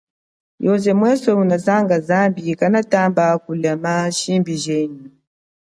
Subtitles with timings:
[0.65, 5.03] Yoze mweswe unazanga zambi kanatamba kulama shimbi jenyi.